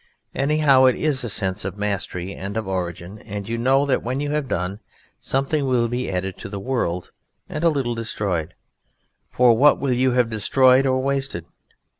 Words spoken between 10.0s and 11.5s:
have destroyed or wasted?